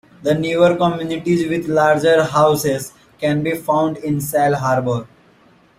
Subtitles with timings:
[0.23, 5.07] The newer communities with larger houses can be found in Sail Harbor.